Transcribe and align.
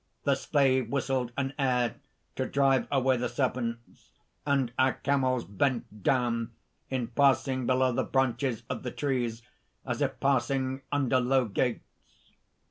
The 0.23 0.33
slave 0.33 0.89
whistled 0.89 1.31
an 1.37 1.53
air 1.59 1.93
to 2.35 2.47
drive 2.47 2.87
away 2.91 3.17
the 3.17 3.29
serpents; 3.29 4.09
and 4.47 4.73
our 4.79 4.93
camels 4.93 5.45
bent 5.45 6.01
down 6.01 6.53
in 6.89 7.09
passing 7.09 7.67
below 7.67 7.91
the 7.91 8.03
branches 8.03 8.63
of 8.67 8.81
the 8.81 8.89
trees, 8.89 9.43
as 9.85 10.01
if 10.01 10.19
passing 10.19 10.81
under 10.91 11.19
low 11.19 11.45
gates. 11.45 11.85